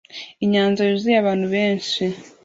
inyanja 0.43 0.81
yuzuye 0.89 1.17
abantu 1.19 1.47
benshi 1.55 2.03